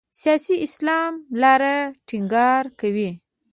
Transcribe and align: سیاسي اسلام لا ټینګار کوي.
سیاسي 0.21 0.55
اسلام 0.65 1.11
لا 1.41 1.51
ټینګار 2.07 2.63
کوي. 2.79 3.09